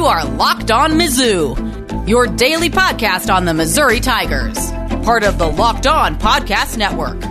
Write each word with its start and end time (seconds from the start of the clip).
You 0.00 0.06
are 0.06 0.24
Locked 0.24 0.70
On 0.70 0.92
Mizzou, 0.92 2.08
your 2.08 2.26
daily 2.26 2.70
podcast 2.70 3.30
on 3.30 3.44
the 3.44 3.52
Missouri 3.52 4.00
Tigers, 4.00 4.56
part 5.04 5.24
of 5.24 5.36
the 5.36 5.46
Locked 5.46 5.86
On 5.86 6.18
Podcast 6.18 6.78
Network. 6.78 7.22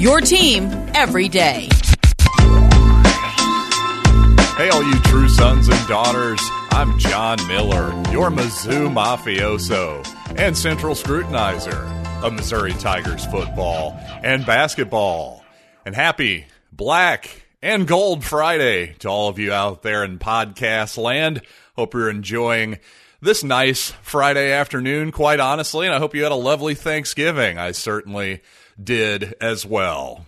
Your 0.00 0.22
team 0.22 0.70
every 0.94 1.28
day. 1.28 1.68
Hey, 4.56 4.70
all 4.70 4.82
you 4.82 4.98
true 5.00 5.28
sons 5.28 5.68
and 5.68 5.88
daughters. 5.88 6.40
I'm 6.70 6.98
John 6.98 7.36
Miller, 7.48 7.92
your 8.10 8.30
Mizzou 8.30 8.90
mafioso 8.90 10.02
and 10.38 10.56
central 10.56 10.94
scrutinizer 10.94 11.84
of 12.22 12.32
Missouri 12.32 12.72
Tigers 12.72 13.26
football 13.26 13.94
and 14.24 14.46
basketball. 14.46 15.44
And 15.84 15.94
happy 15.94 16.46
Black 16.72 17.42
and 17.60 17.86
Gold 17.86 18.24
Friday 18.24 18.94
to 19.00 19.08
all 19.08 19.28
of 19.28 19.38
you 19.38 19.52
out 19.52 19.82
there 19.82 20.02
in 20.02 20.18
podcast 20.18 20.96
land. 20.96 21.42
Hope 21.76 21.92
you're 21.92 22.08
enjoying 22.08 22.78
this 23.20 23.44
nice 23.44 23.90
Friday 24.00 24.50
afternoon, 24.50 25.12
quite 25.12 25.40
honestly, 25.40 25.86
and 25.86 25.94
I 25.94 25.98
hope 25.98 26.14
you 26.14 26.22
had 26.22 26.32
a 26.32 26.36
lovely 26.36 26.74
Thanksgiving. 26.74 27.58
I 27.58 27.72
certainly 27.72 28.40
did 28.82 29.34
as 29.42 29.66
well. 29.66 30.24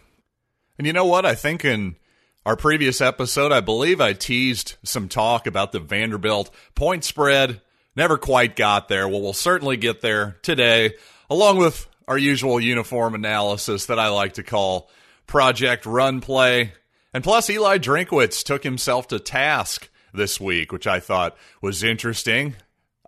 And 0.76 0.86
you 0.86 0.92
know 0.92 1.06
what? 1.06 1.24
I 1.24 1.34
think 1.34 1.64
in 1.64 1.96
our 2.44 2.54
previous 2.54 3.00
episode, 3.00 3.50
I 3.50 3.60
believe 3.60 3.98
I 3.98 4.12
teased 4.12 4.76
some 4.82 5.08
talk 5.08 5.46
about 5.46 5.72
the 5.72 5.80
Vanderbilt 5.80 6.50
point 6.74 7.02
spread. 7.02 7.62
Never 7.96 8.18
quite 8.18 8.54
got 8.54 8.88
there. 8.88 9.08
Well, 9.08 9.22
we'll 9.22 9.32
certainly 9.32 9.78
get 9.78 10.02
there 10.02 10.36
today, 10.42 10.96
along 11.30 11.56
with 11.56 11.88
our 12.06 12.18
usual 12.18 12.60
uniform 12.60 13.14
analysis 13.14 13.86
that 13.86 13.98
I 13.98 14.08
like 14.08 14.34
to 14.34 14.42
call 14.42 14.90
Project 15.26 15.86
Run 15.86 16.20
Play. 16.20 16.74
And 17.14 17.24
plus, 17.24 17.48
Eli 17.48 17.78
Drinkwitz 17.78 18.44
took 18.44 18.64
himself 18.64 19.08
to 19.08 19.18
task 19.18 19.88
this 20.18 20.38
week, 20.38 20.72
which 20.72 20.86
I 20.86 21.00
thought 21.00 21.36
was 21.62 21.82
interesting. 21.82 22.56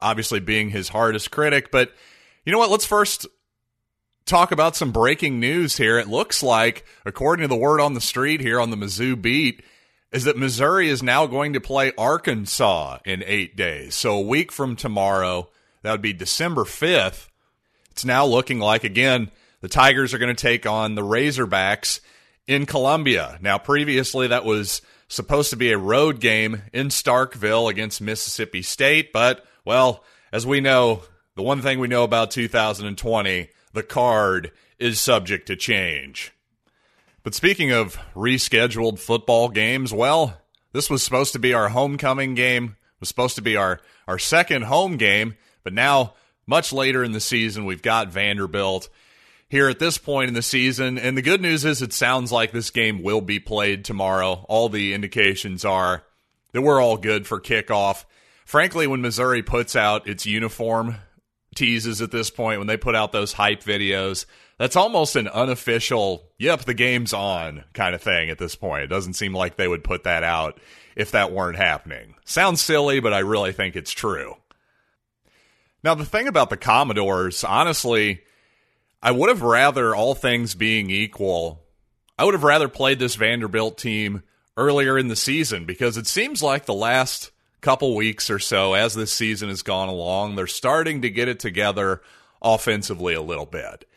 Obviously, 0.00 0.40
being 0.40 0.70
his 0.70 0.88
hardest 0.88 1.30
critic. 1.30 1.70
But 1.70 1.92
you 2.46 2.52
know 2.52 2.58
what? 2.58 2.70
Let's 2.70 2.86
first 2.86 3.26
talk 4.24 4.52
about 4.52 4.76
some 4.76 4.92
breaking 4.92 5.40
news 5.40 5.76
here. 5.76 5.98
It 5.98 6.08
looks 6.08 6.42
like, 6.42 6.86
according 7.04 7.42
to 7.42 7.48
the 7.48 7.60
word 7.60 7.80
on 7.80 7.92
the 7.92 8.00
street 8.00 8.40
here 8.40 8.60
on 8.60 8.70
the 8.70 8.76
Mizzou 8.76 9.20
beat, 9.20 9.62
is 10.12 10.24
that 10.24 10.38
Missouri 10.38 10.88
is 10.88 11.02
now 11.02 11.26
going 11.26 11.52
to 11.52 11.60
play 11.60 11.92
Arkansas 11.98 12.98
in 13.04 13.22
eight 13.26 13.56
days. 13.56 13.94
So 13.94 14.16
a 14.16 14.20
week 14.20 14.50
from 14.50 14.76
tomorrow, 14.76 15.50
that 15.82 15.92
would 15.92 16.02
be 16.02 16.12
December 16.12 16.64
5th. 16.64 17.28
It's 17.90 18.04
now 18.04 18.24
looking 18.24 18.58
like, 18.58 18.84
again, 18.84 19.30
the 19.60 19.68
Tigers 19.68 20.14
are 20.14 20.18
going 20.18 20.34
to 20.34 20.42
take 20.42 20.66
on 20.66 20.94
the 20.94 21.02
Razorbacks 21.02 22.00
in 22.46 22.66
Columbia. 22.66 23.38
Now, 23.40 23.58
previously, 23.58 24.28
that 24.28 24.44
was 24.44 24.82
supposed 25.10 25.50
to 25.50 25.56
be 25.56 25.72
a 25.72 25.78
road 25.78 26.20
game 26.20 26.62
in 26.72 26.86
Starkville 26.88 27.68
against 27.68 28.00
Mississippi 28.00 28.62
State, 28.62 29.12
but, 29.12 29.44
well, 29.64 30.04
as 30.32 30.46
we 30.46 30.60
know, 30.60 31.02
the 31.34 31.42
one 31.42 31.60
thing 31.60 31.80
we 31.80 31.88
know 31.88 32.04
about 32.04 32.30
2020, 32.30 33.50
the 33.72 33.82
card 33.82 34.52
is 34.78 35.00
subject 35.00 35.48
to 35.48 35.56
change. 35.56 36.32
But 37.24 37.34
speaking 37.34 37.72
of 37.72 37.98
rescheduled 38.14 39.00
football 39.00 39.48
games, 39.48 39.92
well, 39.92 40.40
this 40.72 40.88
was 40.88 41.02
supposed 41.02 41.32
to 41.32 41.40
be 41.40 41.52
our 41.52 41.68
homecoming 41.68 42.34
game, 42.34 42.76
was 43.00 43.08
supposed 43.08 43.34
to 43.34 43.42
be 43.42 43.56
our, 43.56 43.80
our 44.06 44.18
second 44.18 44.62
home 44.62 44.96
game, 44.96 45.36
but 45.64 45.72
now, 45.72 46.14
much 46.46 46.72
later 46.72 47.02
in 47.02 47.12
the 47.12 47.20
season, 47.20 47.64
we've 47.64 47.82
got 47.82 48.08
Vanderbilt 48.08 48.88
here 49.50 49.68
at 49.68 49.80
this 49.80 49.98
point 49.98 50.28
in 50.28 50.34
the 50.34 50.42
season. 50.42 50.96
And 50.96 51.18
the 51.18 51.22
good 51.22 51.42
news 51.42 51.64
is 51.64 51.82
it 51.82 51.92
sounds 51.92 52.32
like 52.32 52.52
this 52.52 52.70
game 52.70 53.02
will 53.02 53.20
be 53.20 53.40
played 53.40 53.84
tomorrow. 53.84 54.46
All 54.48 54.68
the 54.68 54.94
indications 54.94 55.64
are 55.64 56.04
that 56.52 56.62
we're 56.62 56.80
all 56.80 56.96
good 56.96 57.26
for 57.26 57.40
kickoff. 57.40 58.04
Frankly, 58.46 58.86
when 58.86 59.02
Missouri 59.02 59.42
puts 59.42 59.76
out 59.76 60.08
its 60.08 60.24
uniform 60.24 60.96
teases 61.54 62.00
at 62.00 62.12
this 62.12 62.30
point, 62.30 62.60
when 62.60 62.68
they 62.68 62.76
put 62.76 62.94
out 62.94 63.10
those 63.12 63.32
hype 63.32 63.62
videos, 63.62 64.24
that's 64.56 64.76
almost 64.76 65.16
an 65.16 65.26
unofficial, 65.26 66.28
yep, 66.38 66.64
the 66.64 66.74
game's 66.74 67.12
on 67.12 67.64
kind 67.72 67.94
of 67.94 68.02
thing 68.02 68.30
at 68.30 68.38
this 68.38 68.54
point. 68.54 68.84
It 68.84 68.88
doesn't 68.88 69.14
seem 69.14 69.34
like 69.34 69.56
they 69.56 69.68
would 69.68 69.82
put 69.82 70.04
that 70.04 70.22
out 70.22 70.60
if 70.94 71.10
that 71.10 71.32
weren't 71.32 71.56
happening. 71.56 72.14
Sounds 72.24 72.60
silly, 72.60 73.00
but 73.00 73.12
I 73.12 73.20
really 73.20 73.52
think 73.52 73.74
it's 73.74 73.92
true. 73.92 74.36
Now, 75.82 75.94
the 75.94 76.04
thing 76.04 76.28
about 76.28 76.50
the 76.50 76.56
Commodores, 76.56 77.42
honestly, 77.42 78.20
I 79.02 79.12
would 79.12 79.28
have 79.28 79.42
rather, 79.42 79.94
all 79.94 80.14
things 80.14 80.54
being 80.54 80.90
equal, 80.90 81.62
I 82.18 82.24
would 82.24 82.34
have 82.34 82.44
rather 82.44 82.68
played 82.68 82.98
this 82.98 83.14
Vanderbilt 83.14 83.78
team 83.78 84.22
earlier 84.56 84.98
in 84.98 85.08
the 85.08 85.16
season 85.16 85.64
because 85.64 85.96
it 85.96 86.06
seems 86.06 86.42
like 86.42 86.66
the 86.66 86.74
last 86.74 87.30
couple 87.62 87.96
weeks 87.96 88.28
or 88.28 88.38
so, 88.38 88.74
as 88.74 88.94
this 88.94 89.12
season 89.12 89.48
has 89.48 89.62
gone 89.62 89.88
along, 89.88 90.36
they're 90.36 90.46
starting 90.46 91.02
to 91.02 91.10
get 91.10 91.28
it 91.28 91.40
together 91.40 92.02
offensively 92.42 93.14
a 93.14 93.22
little 93.22 93.46
bit. 93.46 93.88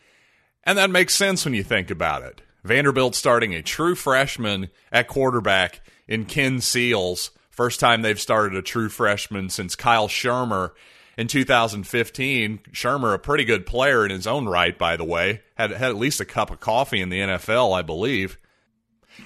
And 0.64 0.78
that 0.78 0.90
makes 0.90 1.14
sense 1.14 1.44
when 1.44 1.54
you 1.54 1.62
think 1.62 1.90
about 1.90 2.22
it. 2.22 2.40
Vanderbilt 2.62 3.14
starting 3.14 3.54
a 3.54 3.62
true 3.62 3.94
freshman 3.94 4.70
at 4.90 5.08
quarterback 5.08 5.82
in 6.08 6.24
Ken 6.24 6.60
Seals. 6.60 7.30
First 7.50 7.78
time 7.78 8.00
they've 8.00 8.20
started 8.20 8.56
a 8.56 8.62
true 8.62 8.88
freshman 8.88 9.50
since 9.50 9.76
Kyle 9.76 10.08
Shurmur 10.08 10.70
in 11.16 11.28
2015. 11.28 12.60
Shurmur, 12.72 13.14
a 13.14 13.18
pretty 13.18 13.44
good 13.44 13.66
player 13.66 14.04
in 14.04 14.10
his 14.10 14.26
own 14.26 14.46
right, 14.46 14.76
by 14.78 14.96
the 14.96 15.04
way, 15.04 15.42
had 15.56 15.70
had 15.70 15.90
at 15.90 15.96
least 15.96 16.20
a 16.20 16.24
cup 16.24 16.50
of 16.50 16.60
coffee 16.60 17.00
in 17.00 17.08
the 17.08 17.20
NFL, 17.20 17.76
I 17.76 17.82
believe. 17.82 18.38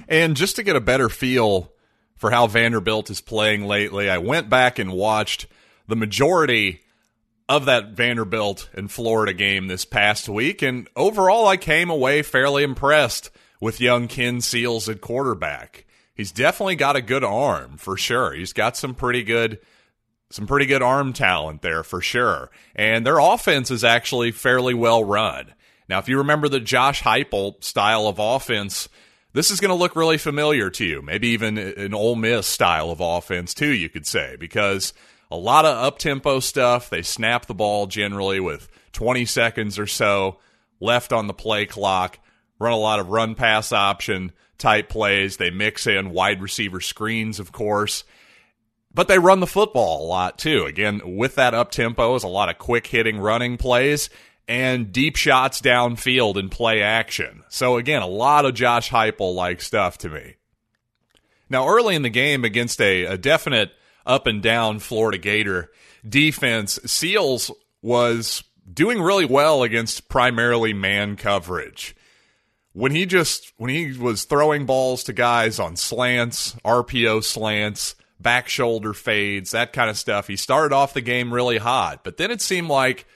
And 0.09 0.37
just 0.37 0.57
to 0.57 0.63
get 0.63 0.77
a 0.77 0.81
better 0.81 1.09
feel 1.09 1.73
for 2.17 2.31
how 2.31 2.47
Vanderbilt 2.47 3.11
is 3.11 3.21
playing 3.21 3.67
lately, 3.67 4.11
I 4.11 4.19
went 4.19 4.51
back 4.51 4.79
and 4.79 4.93
watched 4.93 5.47
the 5.87 5.97
majority 5.97 6.83
of 7.49 7.65
that 7.65 7.93
Vanderbilt 7.93 8.69
and 8.75 8.91
Florida 8.91 9.33
game 9.33 9.69
this 9.69 9.85
past 9.85 10.29
week, 10.29 10.61
and 10.61 10.89
overall, 10.95 11.49
I 11.49 11.57
came 11.57 11.89
away 11.89 12.23
fairly 12.23 12.63
impressed 12.63 13.31
with 13.61 13.81
young 13.81 14.07
Ken 14.07 14.41
Seals 14.41 14.89
at 14.89 15.01
quarterback. 15.01 15.87
He's 16.15 16.31
definitely 16.31 16.77
got 16.77 16.97
a 16.97 17.01
good 17.01 17.25
arm 17.25 17.79
for 17.79 17.97
sure. 17.97 18.35
He's 18.35 18.53
got 18.53 18.77
some 18.77 18.95
pretty 18.95 19.23
good 19.23 19.61
some 20.31 20.47
pretty 20.47 20.67
good 20.67 20.83
arm 20.83 21.13
talent 21.13 21.63
there 21.63 21.83
for 21.83 22.01
sure. 22.01 22.51
And 22.75 23.05
their 23.07 23.19
offense 23.19 23.71
is 23.71 23.85
actually 23.85 24.33
fairly 24.33 24.75
well 24.75 25.03
run. 25.05 25.55
Now, 25.89 25.99
if 25.99 26.09
you 26.09 26.19
remember 26.19 26.49
the 26.49 26.61
Josh 26.61 27.03
Heupel 27.03 27.63
style 27.65 28.07
of 28.07 28.19
offense, 28.19 28.89
this 29.33 29.51
is 29.51 29.61
going 29.61 29.71
to 29.71 29.75
look 29.75 29.97
really 29.97 30.19
familiar 30.19 30.69
to 30.71 30.85
you. 30.85 31.01
Maybe 31.01 31.29
even 31.29 31.57
an 31.57 31.95
Ole 31.95 32.17
Miss 32.17 32.47
style 32.47 32.91
of 32.91 33.01
offense 33.01 33.55
too, 33.55 33.73
you 33.73 33.89
could 33.89 34.07
say, 34.07 34.37
because 34.39 34.93
a 35.31 35.37
lot 35.37 35.65
of 35.65 35.77
up 35.77 35.99
tempo 35.99 36.41
stuff. 36.41 36.91
They 36.91 37.03
snap 37.03 37.47
the 37.47 37.55
ball 37.55 37.87
generally 37.87 38.41
with 38.41 38.69
20 38.93 39.25
seconds 39.25 39.79
or 39.79 39.87
so 39.87 40.39
left 40.81 41.13
on 41.13 41.27
the 41.27 41.35
play 41.35 41.67
clock. 41.67 42.19
Run 42.59 42.73
a 42.73 42.77
lot 42.77 43.01
of 43.01 43.09
run 43.09 43.35
pass 43.35 43.73
option 43.73 44.33
type 44.57 44.89
plays. 44.89 45.37
They 45.37 45.51
mix 45.51 45.87
in 45.87 46.11
wide 46.11 46.43
receiver 46.43 46.81
screens, 46.81 47.39
of 47.39 47.53
course. 47.53 48.05
But 48.93 49.07
they 49.09 49.19
run 49.19 49.41
the 49.41 49.47
football 49.47 50.05
a 50.05 50.09
lot 50.09 50.39
too. 50.39 50.65
Again, 50.65 51.17
with 51.17 51.35
that 51.37 51.55
up 51.55 51.71
tempo 51.71 52.15
is 52.15 52.25
a 52.25 52.29
lot 52.29 52.49
of 52.49 52.59
quick 52.59 52.87
hitting 52.87 53.19
running 53.19 53.57
plays 53.57 54.11
and 54.49 54.91
deep 54.93 55.17
shots 55.17 55.61
downfield 55.61 56.39
and 56.39 56.51
play 56.51 56.81
action. 56.83 57.45
So 57.49 57.77
again, 57.77 58.01
a 58.01 58.07
lot 58.07 58.47
of 58.47 58.55
Josh 58.55 58.91
Heupel 58.91 59.35
like 59.35 59.61
stuff 59.61 59.99
to 59.99 60.09
me. 60.09 60.37
Now, 61.51 61.69
early 61.69 61.95
in 61.95 62.03
the 62.03 62.11
game 62.11 62.45
against 62.45 62.81
a, 62.81 63.05
a 63.05 63.19
definite 63.19 63.73
up 64.07 64.27
and 64.27 64.43
down 64.43 64.79
Florida 64.79 65.19
Gator 65.19 65.71
defense, 66.07 66.79
Seals 66.87 67.51
was 67.83 68.43
doing 68.71 69.01
really 69.01 69.25
well 69.25 69.63
against 69.63 70.09
primarily 70.09 70.73
man 70.73 71.17
coverage. 71.17 71.95
When 72.73 72.93
he 72.93 73.07
just 73.07 73.53
when 73.57 73.71
he 73.71 73.93
was 73.93 74.25
throwing 74.25 74.67
balls 74.67 75.05
to 75.05 75.13
guys 75.13 75.59
on 75.59 75.77
slants, 75.77 76.55
RPO 76.65 77.25
slants, 77.25 77.97
back 78.21 78.49
shoulder 78.49 78.93
fades, 78.93 79.53
that 79.53 79.73
kind 79.73 79.91
of 79.91 79.99
stuff. 79.99 80.27
He 80.27 80.37
started 80.37 80.75
off 80.75 80.95
the 80.95 81.01
game 81.01 81.33
really 81.33 81.59
hot, 81.59 82.05
but 82.05 82.17
then 82.17 82.31
it 82.31 82.41
seemed 82.41 82.69
like 82.69 83.07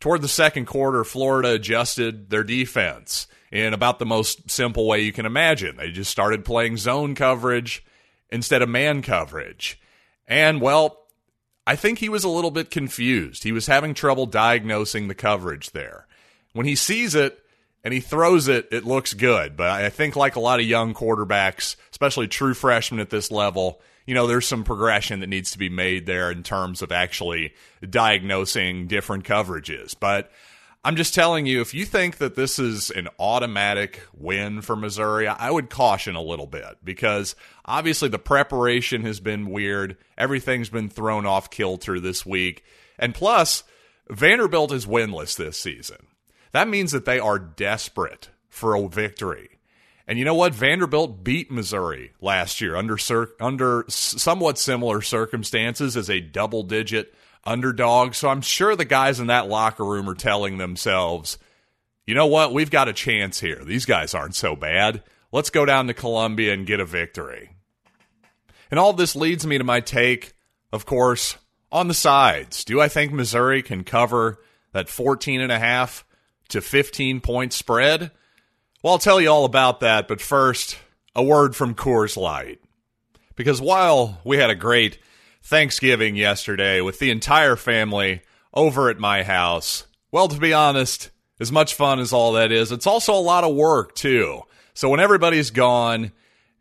toward 0.00 0.22
the 0.22 0.28
second 0.28 0.66
quarter, 0.66 1.04
Florida 1.04 1.52
adjusted 1.52 2.30
their 2.30 2.44
defense 2.44 3.26
in 3.50 3.72
about 3.72 3.98
the 3.98 4.06
most 4.06 4.50
simple 4.50 4.86
way 4.86 5.00
you 5.00 5.12
can 5.12 5.26
imagine. 5.26 5.76
They 5.76 5.90
just 5.90 6.10
started 6.10 6.44
playing 6.44 6.76
zone 6.76 7.14
coverage 7.14 7.84
instead 8.30 8.62
of 8.62 8.68
man 8.68 9.02
coverage. 9.02 9.80
And, 10.26 10.60
well, 10.60 11.04
I 11.66 11.76
think 11.76 11.98
he 11.98 12.08
was 12.08 12.24
a 12.24 12.28
little 12.28 12.50
bit 12.50 12.70
confused. 12.70 13.44
He 13.44 13.52
was 13.52 13.66
having 13.66 13.94
trouble 13.94 14.26
diagnosing 14.26 15.08
the 15.08 15.14
coverage 15.14 15.70
there. 15.70 16.06
When 16.52 16.66
he 16.66 16.74
sees 16.74 17.14
it, 17.14 17.43
and 17.84 17.92
he 17.92 18.00
throws 18.00 18.48
it, 18.48 18.68
it 18.72 18.84
looks 18.84 19.12
good. 19.14 19.56
But 19.56 19.68
I 19.68 19.90
think, 19.90 20.16
like 20.16 20.36
a 20.36 20.40
lot 20.40 20.58
of 20.58 20.66
young 20.66 20.94
quarterbacks, 20.94 21.76
especially 21.90 22.26
true 22.26 22.54
freshmen 22.54 23.00
at 23.00 23.10
this 23.10 23.30
level, 23.30 23.80
you 24.06 24.14
know, 24.14 24.26
there's 24.26 24.46
some 24.46 24.64
progression 24.64 25.20
that 25.20 25.28
needs 25.28 25.52
to 25.52 25.58
be 25.58 25.68
made 25.68 26.06
there 26.06 26.30
in 26.30 26.42
terms 26.42 26.82
of 26.82 26.90
actually 26.90 27.54
diagnosing 27.88 28.86
different 28.86 29.24
coverages. 29.24 29.94
But 29.98 30.30
I'm 30.86 30.96
just 30.96 31.14
telling 31.14 31.46
you, 31.46 31.62
if 31.62 31.72
you 31.72 31.86
think 31.86 32.18
that 32.18 32.34
this 32.34 32.58
is 32.58 32.90
an 32.90 33.08
automatic 33.18 34.02
win 34.14 34.60
for 34.60 34.76
Missouri, 34.76 35.26
I 35.26 35.50
would 35.50 35.70
caution 35.70 36.14
a 36.14 36.22
little 36.22 36.46
bit 36.46 36.76
because 36.84 37.34
obviously 37.64 38.10
the 38.10 38.18
preparation 38.18 39.02
has 39.02 39.20
been 39.20 39.50
weird. 39.50 39.96
Everything's 40.18 40.68
been 40.68 40.90
thrown 40.90 41.24
off 41.24 41.48
kilter 41.48 42.00
this 42.00 42.26
week. 42.26 42.64
And 42.98 43.14
plus, 43.14 43.64
Vanderbilt 44.10 44.72
is 44.72 44.84
winless 44.84 45.36
this 45.36 45.58
season. 45.58 46.06
That 46.54 46.68
means 46.68 46.92
that 46.92 47.04
they 47.04 47.18
are 47.18 47.40
desperate 47.40 48.30
for 48.48 48.76
a 48.76 48.88
victory. 48.88 49.58
And 50.06 50.20
you 50.20 50.24
know 50.24 50.36
what? 50.36 50.54
Vanderbilt 50.54 51.24
beat 51.24 51.50
Missouri 51.50 52.12
last 52.20 52.60
year 52.60 52.76
under 52.76 52.96
under 53.40 53.84
somewhat 53.88 54.56
similar 54.56 55.02
circumstances 55.02 55.96
as 55.96 56.08
a 56.08 56.20
double 56.20 56.62
digit 56.62 57.12
underdog. 57.42 58.14
So 58.14 58.28
I'm 58.28 58.40
sure 58.40 58.76
the 58.76 58.84
guys 58.84 59.18
in 59.18 59.26
that 59.26 59.48
locker 59.48 59.84
room 59.84 60.08
are 60.08 60.14
telling 60.14 60.58
themselves, 60.58 61.38
you 62.06 62.14
know 62.14 62.28
what? 62.28 62.54
We've 62.54 62.70
got 62.70 62.86
a 62.86 62.92
chance 62.92 63.40
here. 63.40 63.64
These 63.64 63.84
guys 63.84 64.14
aren't 64.14 64.36
so 64.36 64.54
bad. 64.54 65.02
Let's 65.32 65.50
go 65.50 65.64
down 65.64 65.88
to 65.88 65.94
Columbia 65.94 66.52
and 66.52 66.68
get 66.68 66.78
a 66.78 66.84
victory. 66.84 67.50
And 68.70 68.78
all 68.78 68.92
this 68.92 69.16
leads 69.16 69.44
me 69.44 69.58
to 69.58 69.64
my 69.64 69.80
take, 69.80 70.34
of 70.72 70.86
course, 70.86 71.36
on 71.72 71.88
the 71.88 71.94
sides. 71.94 72.64
Do 72.64 72.80
I 72.80 72.86
think 72.86 73.12
Missouri 73.12 73.60
can 73.60 73.82
cover 73.82 74.38
that 74.70 74.88
14 74.88 75.40
and 75.40 75.50
a 75.50 75.58
half 75.58 76.04
to 76.48 76.60
15 76.60 77.20
point 77.20 77.52
spread? 77.52 78.10
Well, 78.82 78.94
I'll 78.94 78.98
tell 78.98 79.20
you 79.20 79.28
all 79.28 79.44
about 79.44 79.80
that, 79.80 80.08
but 80.08 80.20
first, 80.20 80.78
a 81.14 81.22
word 81.22 81.56
from 81.56 81.74
Coors 81.74 82.16
Light. 82.16 82.60
Because 83.36 83.60
while 83.60 84.20
we 84.24 84.36
had 84.36 84.50
a 84.50 84.54
great 84.54 84.98
Thanksgiving 85.44 86.16
yesterday 86.16 86.80
with 86.80 86.98
the 86.98 87.10
entire 87.10 87.54
family 87.54 88.22
over 88.54 88.88
at 88.88 88.98
my 88.98 89.22
house. 89.22 89.86
Well, 90.10 90.28
to 90.28 90.40
be 90.40 90.54
honest, 90.54 91.10
as 91.38 91.52
much 91.52 91.74
fun 91.74 92.00
as 92.00 92.14
all 92.14 92.32
that 92.32 92.50
is, 92.50 92.72
it's 92.72 92.86
also 92.86 93.12
a 93.12 93.20
lot 93.20 93.44
of 93.44 93.54
work 93.54 93.94
too. 93.94 94.40
So 94.72 94.88
when 94.88 95.00
everybody's 95.00 95.50
gone 95.50 96.12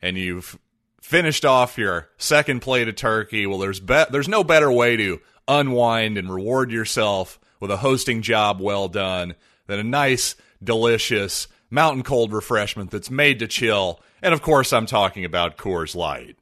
and 0.01 0.17
you've 0.17 0.59
finished 1.01 1.45
off 1.45 1.77
your 1.77 2.09
second 2.17 2.59
plate 2.61 2.89
of 2.89 2.95
turkey, 2.95 3.45
well, 3.45 3.59
there's 3.59 3.79
be- 3.79 4.05
there's 4.11 4.27
no 4.27 4.43
better 4.43 4.71
way 4.71 4.97
to 4.97 5.21
unwind 5.47 6.17
and 6.17 6.33
reward 6.33 6.69
yourself 6.69 7.39
with 7.61 7.71
a 7.71 7.77
hosting 7.77 8.21
job 8.21 8.59
well 8.59 8.89
done 8.89 9.35
than 9.67 9.79
a 9.79 9.83
nice, 9.83 10.35
delicious 10.63 11.47
mountain 11.69 12.03
cold 12.03 12.31
refreshment 12.31 12.91
that's 12.91 13.09
made 13.09 13.39
to 13.39 13.47
chill. 13.47 13.99
And 14.21 14.33
of 14.33 14.41
course, 14.41 14.71
I'm 14.71 14.85
talking 14.85 15.25
about 15.25 15.57
Coors 15.57 15.95
Light. 15.95 16.37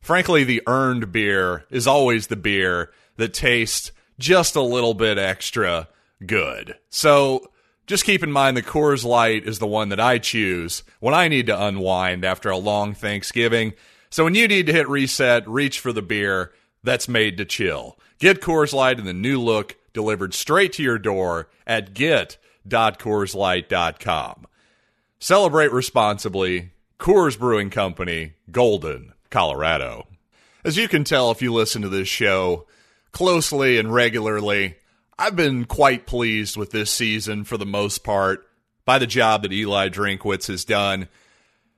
Frankly, 0.00 0.44
the 0.44 0.62
earned 0.66 1.10
beer 1.10 1.64
is 1.70 1.86
always 1.86 2.28
the 2.28 2.36
beer 2.36 2.92
that 3.16 3.34
tastes 3.34 3.90
just 4.18 4.54
a 4.54 4.60
little 4.60 4.94
bit 4.94 5.18
extra 5.18 5.88
good. 6.24 6.76
So 6.88 7.50
just 7.86 8.04
keep 8.04 8.22
in 8.22 8.32
mind 8.32 8.56
the 8.56 8.62
Coors 8.62 9.04
Light 9.04 9.46
is 9.46 9.58
the 9.58 9.66
one 9.66 9.88
that 9.88 10.00
I 10.00 10.18
choose 10.18 10.82
when 11.00 11.14
I 11.14 11.28
need 11.28 11.46
to 11.46 11.60
unwind 11.60 12.24
after 12.24 12.50
a 12.50 12.56
long 12.56 12.94
Thanksgiving. 12.94 13.74
So 14.10 14.24
when 14.24 14.34
you 14.34 14.48
need 14.48 14.66
to 14.66 14.72
hit 14.72 14.88
reset, 14.88 15.48
reach 15.48 15.80
for 15.80 15.92
the 15.92 16.02
beer 16.02 16.52
that's 16.82 17.08
made 17.08 17.36
to 17.38 17.44
chill. 17.44 17.98
Get 18.18 18.40
Coors 18.40 18.72
Light 18.72 18.98
in 18.98 19.04
the 19.04 19.12
new 19.12 19.40
look 19.40 19.76
delivered 19.92 20.34
straight 20.34 20.72
to 20.74 20.82
your 20.82 20.98
door 20.98 21.48
at 21.66 21.94
get.coorslight.com. 22.68 24.46
Celebrate 25.18 25.72
responsibly. 25.72 26.72
Coors 26.98 27.38
Brewing 27.38 27.70
Company, 27.70 28.34
Golden, 28.50 29.12
Colorado. 29.30 30.06
As 30.64 30.76
you 30.76 30.88
can 30.88 31.04
tell 31.04 31.30
if 31.30 31.42
you 31.42 31.52
listen 31.52 31.82
to 31.82 31.88
this 31.88 32.08
show 32.08 32.66
closely 33.12 33.78
and 33.78 33.92
regularly, 33.92 34.76
I've 35.18 35.36
been 35.36 35.64
quite 35.64 36.06
pleased 36.06 36.56
with 36.56 36.70
this 36.70 36.90
season 36.90 37.44
for 37.44 37.56
the 37.56 37.66
most 37.66 38.02
part 38.02 38.48
by 38.84 38.98
the 38.98 39.06
job 39.06 39.42
that 39.42 39.52
Eli 39.52 39.88
Drinkwitz 39.88 40.46
has 40.48 40.64
done. 40.64 41.08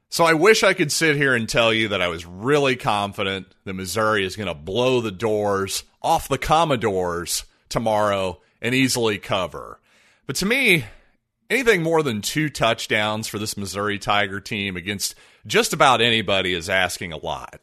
So 0.09 0.25
I 0.25 0.35
wish 0.35 0.63
I 0.63 0.73
could 0.73 0.91
sit 0.91 1.17
here 1.17 1.35
and 1.35 1.49
tell 1.49 1.73
you 1.73 1.89
that 1.89 2.01
I 2.01 2.09
was 2.09 2.25
really 2.25 2.77
confident 2.77 3.55
that 3.65 3.75
Missouri 3.75 4.25
is 4.25 4.37
going 4.37 4.49
to 4.49 4.55
blow 4.55 5.01
the 5.01 5.11
doors 5.11 5.85
off 6.01 6.29
the 6.29 6.39
Commodores 6.39 7.45
tomorrow 7.69 8.41
and 8.63 8.75
easily 8.75 9.19
cover. 9.19 9.81
But 10.29 10.37
to 10.37 10.47
me, 10.47 10.85
anything 11.49 11.83
more 11.83 12.03
than 12.03 12.21
two 12.21 12.51
touchdowns 12.51 13.27
for 13.27 13.39
this 13.39 13.57
Missouri 13.57 13.99
Tiger 13.99 14.41
team 14.41 14.77
against 14.77 15.15
just 15.47 15.73
about 15.73 16.03
anybody 16.03 16.53
is 16.53 16.69
asking 16.69 17.15
a 17.15 17.17
lot. 17.17 17.59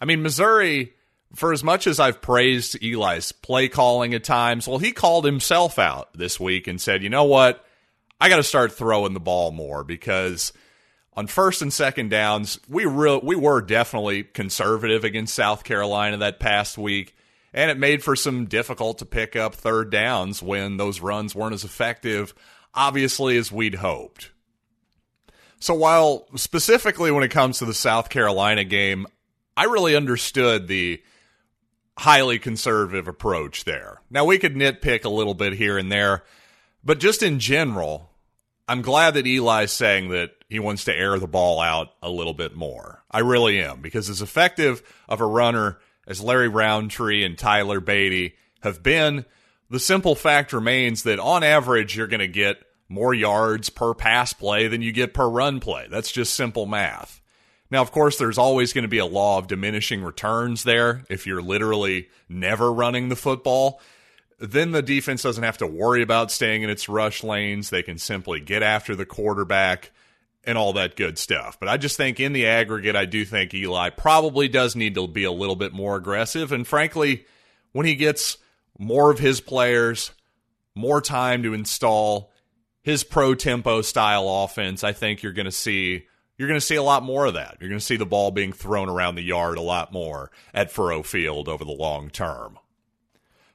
I 0.00 0.06
mean, 0.06 0.20
Missouri, 0.20 0.92
for 1.36 1.52
as 1.52 1.62
much 1.62 1.86
as 1.86 2.00
I've 2.00 2.20
praised 2.20 2.82
Eli's 2.82 3.30
play 3.30 3.68
calling 3.68 4.12
at 4.12 4.24
times, 4.24 4.66
well, 4.66 4.78
he 4.78 4.90
called 4.90 5.24
himself 5.24 5.78
out 5.78 6.12
this 6.12 6.40
week 6.40 6.66
and 6.66 6.80
said, 6.80 7.04
you 7.04 7.10
know 7.10 7.24
what? 7.24 7.64
I 8.20 8.28
got 8.28 8.38
to 8.38 8.42
start 8.42 8.72
throwing 8.72 9.14
the 9.14 9.20
ball 9.20 9.52
more 9.52 9.84
because 9.84 10.52
on 11.12 11.28
first 11.28 11.62
and 11.62 11.72
second 11.72 12.10
downs, 12.10 12.58
we 12.68 12.86
real 12.86 13.20
we 13.22 13.36
were 13.36 13.62
definitely 13.62 14.24
conservative 14.24 15.04
against 15.04 15.32
South 15.32 15.62
Carolina 15.62 16.16
that 16.16 16.40
past 16.40 16.76
week, 16.76 17.14
and 17.52 17.70
it 17.70 17.78
made 17.78 18.02
for 18.02 18.14
some 18.14 18.46
difficult 18.46 18.98
to 18.98 19.06
pick 19.06 19.36
up 19.36 19.54
third 19.54 19.90
downs 19.90 20.42
when 20.42 20.76
those 20.76 21.00
runs 21.00 21.34
weren't 21.34 21.54
as 21.54 21.64
effective 21.64 22.34
obviously 22.74 23.36
as 23.36 23.52
we'd 23.52 23.76
hoped. 23.76 24.30
So 25.58 25.74
while 25.74 26.26
specifically 26.36 27.10
when 27.10 27.24
it 27.24 27.30
comes 27.30 27.58
to 27.58 27.64
the 27.64 27.74
South 27.74 28.08
Carolina 28.08 28.64
game, 28.64 29.06
I 29.56 29.64
really 29.64 29.94
understood 29.94 30.68
the 30.68 31.02
highly 31.98 32.38
conservative 32.38 33.08
approach 33.08 33.64
there. 33.64 34.00
Now 34.08 34.24
we 34.24 34.38
could 34.38 34.54
nitpick 34.54 35.04
a 35.04 35.10
little 35.10 35.34
bit 35.34 35.52
here 35.52 35.76
and 35.76 35.92
there, 35.92 36.24
but 36.82 36.98
just 36.98 37.22
in 37.22 37.40
general, 37.40 38.10
I'm 38.66 38.80
glad 38.80 39.14
that 39.14 39.26
Eli's 39.26 39.72
saying 39.72 40.08
that 40.10 40.30
he 40.48 40.60
wants 40.60 40.84
to 40.84 40.96
air 40.96 41.18
the 41.18 41.26
ball 41.26 41.60
out 41.60 41.88
a 42.02 42.08
little 42.08 42.32
bit 42.32 42.54
more. 42.54 43.02
I 43.10 43.18
really 43.18 43.60
am 43.60 43.82
because 43.82 44.08
as 44.08 44.22
effective 44.22 44.82
of 45.08 45.20
a 45.20 45.26
runner 45.26 45.78
as 46.10 46.20
Larry 46.20 46.48
Rountree 46.48 47.22
and 47.22 47.38
Tyler 47.38 47.80
Badie 47.80 48.32
have 48.62 48.82
been, 48.82 49.24
the 49.70 49.78
simple 49.78 50.16
fact 50.16 50.52
remains 50.52 51.04
that 51.04 51.20
on 51.20 51.44
average, 51.44 51.96
you're 51.96 52.08
going 52.08 52.18
to 52.18 52.26
get 52.26 52.64
more 52.88 53.14
yards 53.14 53.70
per 53.70 53.94
pass 53.94 54.32
play 54.32 54.66
than 54.66 54.82
you 54.82 54.90
get 54.90 55.14
per 55.14 55.28
run 55.28 55.60
play. 55.60 55.86
That's 55.88 56.10
just 56.10 56.34
simple 56.34 56.66
math. 56.66 57.20
Now, 57.70 57.80
of 57.80 57.92
course, 57.92 58.18
there's 58.18 58.38
always 58.38 58.72
going 58.72 58.82
to 58.82 58.88
be 58.88 58.98
a 58.98 59.06
law 59.06 59.38
of 59.38 59.46
diminishing 59.46 60.02
returns 60.02 60.64
there. 60.64 61.04
If 61.08 61.28
you're 61.28 61.40
literally 61.40 62.08
never 62.28 62.72
running 62.72 63.08
the 63.08 63.14
football, 63.14 63.80
then 64.40 64.72
the 64.72 64.82
defense 64.82 65.22
doesn't 65.22 65.44
have 65.44 65.58
to 65.58 65.66
worry 65.68 66.02
about 66.02 66.32
staying 66.32 66.62
in 66.62 66.70
its 66.70 66.88
rush 66.88 67.22
lanes. 67.22 67.70
They 67.70 67.84
can 67.84 67.98
simply 67.98 68.40
get 68.40 68.64
after 68.64 68.96
the 68.96 69.06
quarterback 69.06 69.92
and 70.44 70.56
all 70.56 70.72
that 70.74 70.96
good 70.96 71.18
stuff. 71.18 71.58
But 71.58 71.68
I 71.68 71.76
just 71.76 71.96
think 71.96 72.18
in 72.18 72.32
the 72.32 72.46
aggregate, 72.46 72.96
I 72.96 73.04
do 73.04 73.24
think 73.24 73.52
Eli 73.52 73.90
probably 73.90 74.48
does 74.48 74.74
need 74.74 74.94
to 74.94 75.06
be 75.06 75.24
a 75.24 75.32
little 75.32 75.56
bit 75.56 75.72
more 75.72 75.96
aggressive. 75.96 76.52
And 76.52 76.66
frankly, 76.66 77.26
when 77.72 77.86
he 77.86 77.94
gets 77.94 78.38
more 78.78 79.10
of 79.10 79.18
his 79.18 79.40
players, 79.40 80.12
more 80.74 81.00
time 81.00 81.42
to 81.42 81.54
install 81.54 82.32
his 82.82 83.04
pro 83.04 83.34
tempo 83.34 83.82
style 83.82 84.26
offense, 84.28 84.82
I 84.82 84.92
think 84.92 85.22
you're 85.22 85.32
going 85.32 85.46
to 85.46 85.52
see 85.52 86.06
you're 86.38 86.48
going 86.48 86.58
to 86.58 86.64
see 86.64 86.76
a 86.76 86.82
lot 86.82 87.02
more 87.02 87.26
of 87.26 87.34
that. 87.34 87.58
You're 87.60 87.68
going 87.68 87.78
to 87.78 87.84
see 87.84 87.98
the 87.98 88.06
ball 88.06 88.30
being 88.30 88.54
thrown 88.54 88.88
around 88.88 89.16
the 89.16 89.22
yard 89.22 89.58
a 89.58 89.62
lot 89.62 89.92
more 89.92 90.30
at 90.54 90.72
Faurot 90.72 91.04
Field 91.04 91.50
over 91.50 91.66
the 91.66 91.70
long 91.70 92.08
term. 92.08 92.58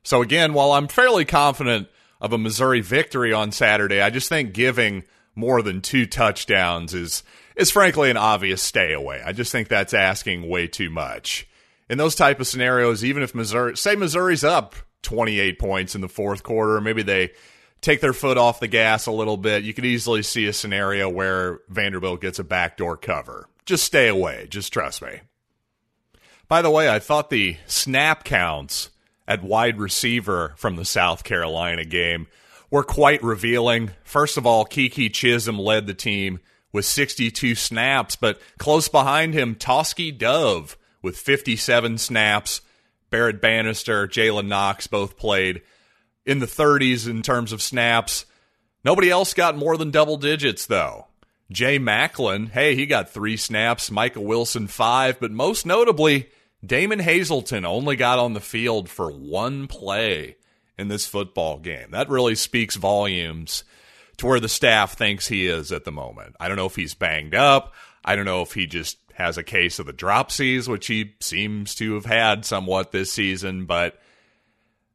So 0.04 0.22
again, 0.22 0.54
while 0.54 0.72
I'm 0.72 0.88
fairly 0.88 1.26
confident 1.26 1.88
of 2.22 2.32
a 2.32 2.38
Missouri 2.38 2.82
victory 2.82 3.34
on 3.34 3.52
Saturday, 3.52 4.02
I 4.02 4.12
just 4.12 4.30
think 4.30 4.54
giving 4.54 5.04
more 5.36 5.62
than 5.62 5.82
two 5.82 6.06
touchdowns 6.06 6.94
is 6.94 7.24
is 7.56 7.72
frankly 7.72 8.10
an 8.10 8.18
obvious 8.18 8.62
stay 8.62 8.94
away. 8.94 9.22
I 9.26 9.32
just 9.32 9.52
think 9.52 9.68
that's 9.68 9.94
asking 9.94 10.50
way 10.50 10.68
too 10.68 10.90
much. 10.90 11.48
In 11.90 11.98
those 11.98 12.16
type 12.16 12.40
of 12.40 12.48
scenarios, 12.48 13.04
even 13.04 13.24
if 13.24 13.36
Missouri 13.36 13.78
say 13.78 13.96
Missouri's 13.96 14.44
up 14.44 14.76
28 15.06 15.60
points 15.60 15.96
in 15.96 16.02
the 16.02 16.10
fourth 16.10 16.44
quarter. 16.44 16.82
Maybe 16.82 17.04
they 17.04 17.32
take 17.80 18.02
their 18.02 18.14
foot 18.14 18.38
off 18.38 18.60
the 18.60 18.68
gas 18.68 19.06
a 19.06 19.12
little 19.12 19.38
bit. 19.38 19.64
You 19.64 19.74
could 19.74 19.86
easily 19.86 20.24
see 20.24 20.48
a 20.48 20.54
scenario 20.54 21.08
where 21.08 21.62
Vanderbilt 21.70 22.20
gets 22.20 22.40
a 22.40 22.44
backdoor 22.44 22.98
cover. 22.98 23.48
Just 23.66 23.86
stay 23.86 24.10
away. 24.10 24.48
Just 24.50 24.74
trust 24.74 25.02
me. 25.02 25.22
By 26.48 26.62
the 26.62 26.70
way, 26.70 26.90
I 26.90 27.00
thought 27.00 27.30
the 27.30 27.58
snap 27.66 28.24
counts 28.24 28.90
at 29.28 29.44
wide 29.44 29.80
receiver 29.80 30.54
from 30.58 30.76
the 30.76 30.86
South 30.86 31.24
Carolina 31.24 31.86
game 31.86 32.28
were 32.70 32.84
quite 32.84 33.24
revealing. 33.24 33.92
First 34.04 34.38
of 34.38 34.46
all, 34.46 34.66
Keke 34.66 35.12
Chism 35.12 35.60
led 35.60 35.88
the 35.88 35.94
team 35.94 36.40
with 36.72 36.86
62 36.86 37.56
snaps, 37.56 38.16
but 38.16 38.40
close 38.58 38.88
behind 38.88 39.34
him, 39.34 39.56
Tauskie 39.56 40.12
Dove 40.12 40.78
with 41.02 41.18
57 41.18 41.98
snaps. 41.98 42.62
Barrett 43.10 43.40
Banister, 43.40 44.08
Jalen 44.08 44.48
Knox 44.48 44.88
both 44.88 45.18
played 45.18 45.62
in 46.26 46.40
the 46.40 46.46
30s 46.46 47.08
in 47.08 47.22
terms 47.22 47.52
of 47.52 47.62
snaps. 47.62 48.26
Nobody 48.84 49.10
else 49.10 49.34
got 49.34 49.56
more 49.56 49.78
than 49.78 49.92
double 49.92 50.18
digits, 50.18 50.66
though. 50.66 51.08
Jay 51.52 51.78
Maclin, 51.78 52.50
hey, 52.50 52.76
he 52.76 52.86
got 52.86 53.10
three 53.10 53.38
snaps. 53.38 53.92
Michael 53.92 54.26
Wilson, 54.26 54.68
five. 54.68 55.20
But 55.20 55.32
most 55.32 55.66
notably, 55.66 56.30
Damon 56.66 57.00
Hazelton 57.00 57.66
only 57.66 57.96
got 57.96 58.20
on 58.20 58.34
the 58.34 58.42
field 58.42 58.90
for 58.90 59.12
one 59.12 59.68
play 59.68 60.38
in 60.78 60.88
this 60.88 61.06
football 61.06 61.58
game. 61.58 61.92
That 61.92 62.10
really 62.10 62.36
speaks 62.36 62.76
volumes 62.76 63.64
to 64.18 64.26
where 64.26 64.40
the 64.40 64.50
staff 64.50 64.98
thinks 64.98 65.28
he 65.28 65.48
is 65.48 65.72
at 65.72 65.84
the 65.84 65.92
moment. 65.92 66.36
I 66.40 66.48
don't 66.48 66.58
know 66.58 66.66
if 66.66 66.76
he's 66.76 66.94
banged 66.94 67.36
up. 67.36 67.74
I 68.04 68.16
don't 68.16 68.26
know 68.26 68.42
if 68.42 68.54
he 68.54 68.68
just 68.68 68.98
has 69.14 69.38
a 69.38 69.44
case 69.44 69.80
of 69.80 69.86
the 69.86 69.94
dropsies, 69.94 70.68
which 70.68 70.88
he 70.88 71.16
seems 71.20 71.76
to 71.76 71.96
have 71.96 72.06
had 72.06 72.46
somewhat 72.46 72.92
this 72.92 73.12
season, 73.12 73.66
but 73.66 74.00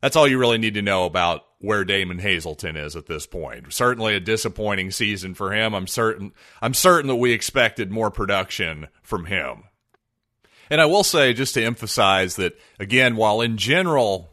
that's 0.00 0.16
all 0.16 0.28
you 0.28 0.38
really 0.38 0.58
need 0.58 0.74
to 0.74 0.82
know 0.82 1.04
about 1.04 1.44
where 1.58 1.84
Damon 1.84 2.18
Hazelton 2.18 2.76
is 2.76 2.96
at 2.96 3.06
this 3.06 3.26
point. 3.26 3.72
Certainly 3.72 4.14
a 4.14 4.20
disappointing 4.20 4.90
season 4.90 5.34
for 5.34 5.52
him. 5.52 5.74
I'm 5.74 5.86
certain 5.86 6.32
I'm 6.62 6.74
certain 6.74 7.08
that 7.08 7.16
we 7.16 7.32
expected 7.32 7.90
more 7.90 8.10
production 8.10 8.88
from 9.02 9.26
him. 9.26 9.64
And 10.70 10.80
I 10.80 10.86
will 10.86 11.04
say 11.04 11.34
just 11.34 11.54
to 11.54 11.64
emphasize 11.64 12.36
that 12.36 12.58
again, 12.78 13.16
while 13.16 13.40
in 13.40 13.56
general 13.56 14.29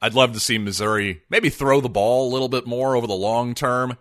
I'd 0.00 0.14
love 0.14 0.32
to 0.32 0.40
see 0.40 0.58
Missouri 0.58 1.22
maybe 1.28 1.50
throw 1.50 1.80
the 1.80 1.88
ball 1.88 2.28
a 2.28 2.32
little 2.32 2.48
bit 2.48 2.66
more 2.66 2.96
over 2.96 3.06
the 3.06 3.14
long 3.14 3.54
term, 3.54 3.96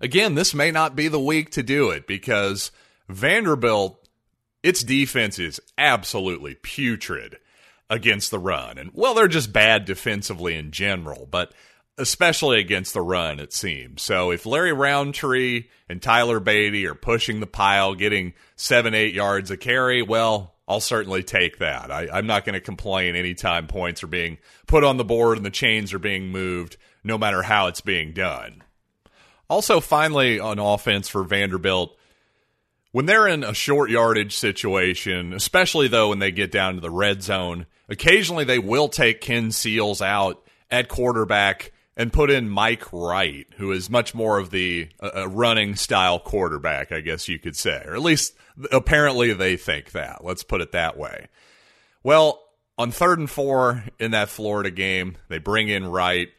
again, 0.00 0.34
this 0.34 0.54
may 0.54 0.70
not 0.70 0.96
be 0.96 1.08
the 1.08 1.20
week 1.20 1.50
to 1.52 1.62
do 1.62 1.90
it 1.90 2.06
because 2.06 2.70
Vanderbilt 3.08 4.00
its 4.62 4.82
defense 4.82 5.38
is 5.38 5.60
absolutely 5.78 6.54
putrid 6.54 7.38
against 7.88 8.30
the 8.30 8.38
run. 8.38 8.78
And 8.78 8.90
well, 8.94 9.14
they're 9.14 9.28
just 9.28 9.52
bad 9.52 9.84
defensively 9.84 10.54
in 10.54 10.70
general, 10.70 11.26
but 11.30 11.52
especially 11.98 12.60
against 12.60 12.94
the 12.94 13.02
run, 13.02 13.40
it 13.40 13.52
seems. 13.52 14.02
So 14.02 14.30
if 14.30 14.46
Larry 14.46 14.72
Rountree 14.72 15.66
and 15.88 16.00
Tyler 16.00 16.40
Badie 16.40 16.86
are 16.86 16.94
pushing 16.94 17.40
the 17.40 17.46
pile, 17.46 17.94
getting 17.94 18.34
seven, 18.56 18.94
eight 18.94 19.14
yards 19.14 19.50
a 19.50 19.56
carry, 19.56 20.02
well, 20.02 20.49
I'll 20.70 20.78
certainly 20.78 21.24
take 21.24 21.58
that. 21.58 21.90
I, 21.90 22.16
am 22.16 22.28
not 22.28 22.44
going 22.44 22.54
to 22.54 22.60
complain 22.60 23.16
anytime 23.16 23.66
points 23.66 24.04
are 24.04 24.06
being 24.06 24.38
put 24.68 24.84
on 24.84 24.98
the 24.98 25.04
board 25.04 25.36
and 25.36 25.44
the 25.44 25.50
chains 25.50 25.92
are 25.92 25.98
being 25.98 26.28
moved, 26.28 26.76
no 27.02 27.18
matter 27.18 27.42
how 27.42 27.66
it's 27.66 27.80
being 27.80 28.12
done. 28.12 28.62
Also, 29.48 29.80
finally, 29.80 30.38
on 30.38 30.60
offense 30.60 31.08
for 31.08 31.24
Vanderbilt, 31.24 31.98
when 32.92 33.06
they're 33.06 33.26
in 33.26 33.42
a 33.42 33.52
short 33.52 33.90
yardage 33.90 34.36
situation, 34.36 35.32
especially 35.32 35.88
though 35.88 36.10
when 36.10 36.20
they 36.20 36.30
get 36.30 36.52
down 36.52 36.76
to 36.76 36.80
the 36.80 36.88
red 36.88 37.24
zone, 37.24 37.66
occasionally 37.88 38.44
they 38.44 38.60
will 38.60 38.88
take 38.88 39.20
Ken 39.20 39.50
Seals 39.50 40.00
out 40.00 40.40
at 40.70 40.88
quarterback 40.88 41.72
and 42.00 42.10
put 42.10 42.30
in 42.30 42.48
Mike 42.48 42.90
Wright, 42.94 43.46
who 43.58 43.72
is 43.72 43.90
much 43.90 44.14
more 44.14 44.38
of 44.38 44.48
the 44.48 44.88
uh, 45.02 45.28
running 45.28 45.76
style 45.76 46.18
quarterback, 46.18 46.92
I 46.92 47.02
guess 47.02 47.28
you 47.28 47.38
could 47.38 47.54
say, 47.54 47.82
or 47.84 47.94
at 47.94 48.00
least 48.00 48.34
apparently 48.72 49.34
they 49.34 49.58
think 49.58 49.90
that. 49.90 50.24
Let's 50.24 50.42
put 50.42 50.62
it 50.62 50.72
that 50.72 50.96
way. 50.96 51.26
Well, 52.02 52.42
on 52.78 52.90
third 52.90 53.18
and 53.18 53.28
four 53.28 53.84
in 53.98 54.12
that 54.12 54.30
Florida 54.30 54.70
game, 54.70 55.18
they 55.28 55.36
bring 55.36 55.68
in 55.68 55.86
Wright, 55.86 56.30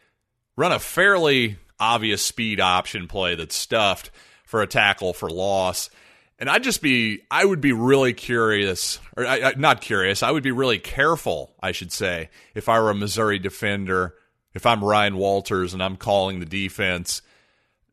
run 0.57 0.71
a 0.71 0.79
fairly 0.79 1.57
obvious 1.79 2.25
speed 2.25 2.59
option 2.59 3.07
play 3.07 3.35
that's 3.35 3.53
stuffed 3.53 4.09
for 4.45 4.63
a 4.63 4.67
tackle 4.67 5.13
for 5.13 5.29
loss. 5.29 5.91
And 6.39 6.49
I'd 6.49 6.63
just 6.63 6.81
be, 6.81 7.19
I 7.29 7.45
would 7.45 7.61
be 7.61 7.71
really 7.71 8.13
curious, 8.13 8.99
or 9.15 9.27
I, 9.27 9.41
I, 9.41 9.53
not 9.57 9.81
curious, 9.81 10.23
I 10.23 10.31
would 10.31 10.41
be 10.41 10.49
really 10.49 10.79
careful, 10.79 11.53
I 11.61 11.71
should 11.71 11.91
say, 11.91 12.31
if 12.55 12.67
I 12.67 12.79
were 12.79 12.89
a 12.89 12.95
Missouri 12.95 13.37
defender 13.37 14.15
if 14.53 14.65
I'm 14.65 14.83
Ryan 14.83 15.17
Walters 15.17 15.73
and 15.73 15.81
I'm 15.81 15.97
calling 15.97 16.39
the 16.39 16.45
defense, 16.45 17.21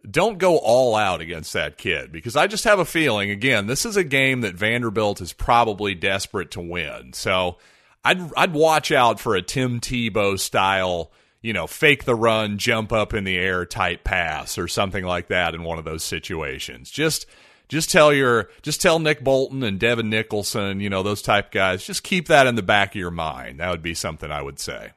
don't 0.08 0.38
go 0.38 0.58
all 0.58 0.94
out 0.94 1.20
against 1.20 1.52
that 1.52 1.78
kid 1.78 2.12
because 2.12 2.36
I 2.36 2.46
just 2.46 2.64
have 2.64 2.78
a 2.78 2.84
feeling, 2.84 3.30
again, 3.30 3.66
this 3.66 3.84
is 3.84 3.96
a 3.96 4.04
game 4.04 4.42
that 4.42 4.54
Vanderbilt 4.54 5.20
is 5.20 5.32
probably 5.32 5.94
desperate 5.94 6.50
to 6.52 6.60
win. 6.60 7.12
So 7.12 7.58
I'd, 8.04 8.32
I'd 8.36 8.52
watch 8.52 8.92
out 8.92 9.20
for 9.20 9.34
a 9.34 9.42
Tim 9.42 9.80
Tebow 9.80 10.38
style, 10.38 11.12
you 11.42 11.52
know, 11.52 11.66
fake 11.66 12.04
the 12.04 12.14
run, 12.14 12.58
jump 12.58 12.92
up 12.92 13.12
in 13.12 13.24
the 13.24 13.36
air 13.36 13.66
type 13.66 14.04
pass 14.04 14.56
or 14.56 14.68
something 14.68 15.04
like 15.04 15.28
that 15.28 15.54
in 15.54 15.62
one 15.62 15.78
of 15.78 15.84
those 15.84 16.04
situations. 16.04 16.90
Just 16.90 17.26
just 17.68 17.90
tell 17.90 18.14
your 18.14 18.48
just 18.62 18.80
tell 18.80 18.98
Nick 18.98 19.22
Bolton 19.22 19.62
and 19.62 19.78
Devin 19.78 20.08
Nicholson, 20.08 20.80
you 20.80 20.88
know, 20.88 21.02
those 21.02 21.22
type 21.22 21.50
guys, 21.50 21.84
just 21.84 22.02
keep 22.02 22.28
that 22.28 22.46
in 22.46 22.54
the 22.54 22.62
back 22.62 22.90
of 22.90 22.96
your 22.96 23.10
mind. 23.10 23.60
That 23.60 23.70
would 23.70 23.82
be 23.82 23.94
something 23.94 24.30
I 24.30 24.42
would 24.42 24.58
say. 24.58 24.92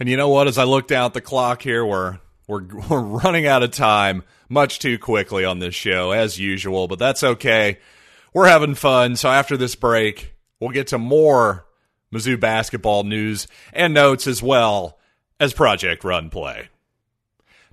And 0.00 0.08
you 0.08 0.16
know 0.16 0.30
what? 0.30 0.48
As 0.48 0.56
I 0.56 0.64
look 0.64 0.88
down 0.88 1.04
at 1.04 1.14
the 1.14 1.20
clock 1.20 1.60
here, 1.60 1.84
we're 1.84 2.18
we're 2.48 2.64
we're 2.88 3.00
running 3.00 3.46
out 3.46 3.62
of 3.62 3.70
time 3.70 4.24
much 4.48 4.78
too 4.78 4.98
quickly 4.98 5.44
on 5.44 5.58
this 5.58 5.74
show 5.74 6.10
as 6.10 6.38
usual, 6.38 6.88
but 6.88 6.98
that's 6.98 7.22
okay. 7.22 7.78
We're 8.32 8.48
having 8.48 8.74
fun. 8.74 9.16
So 9.16 9.28
after 9.28 9.56
this 9.56 9.74
break, 9.74 10.34
we'll 10.58 10.70
get 10.70 10.88
to 10.88 10.98
more 10.98 11.66
Mizzou 12.12 12.40
basketball 12.40 13.04
news 13.04 13.46
and 13.72 13.92
notes 13.92 14.26
as 14.26 14.42
well 14.42 14.98
as 15.38 15.52
Project 15.52 16.02
Run 16.02 16.30
Play. 16.30 16.68